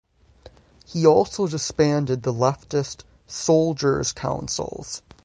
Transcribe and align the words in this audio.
He 0.87 1.05
also 1.05 1.45
disbanded 1.45 2.23
the 2.23 2.33
leftist 2.33 3.03
"soldiers' 3.27 4.13
councils". 4.13 5.03